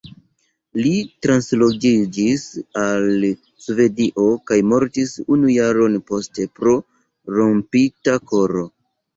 Li 0.77 0.93
transloĝiĝis 1.25 2.45
al 2.85 3.27
Svedio 3.65 4.25
kaj 4.53 4.57
mortis 4.73 5.15
unu 5.37 5.53
jaron 5.59 6.01
poste 6.11 6.49
pro 6.57 6.75
"rompita 7.39 8.19
koro". 8.35 8.69